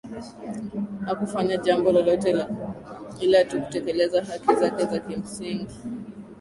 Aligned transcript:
hakufanya 1.05 1.57
jambo 1.57 1.91
lolote 1.91 2.45
ila 3.19 3.45
tu 3.45 3.61
kutekeleza 3.61 4.23
haki 4.25 4.55
zake 4.59 4.85
za 4.85 4.99
kimsingi 4.99 5.75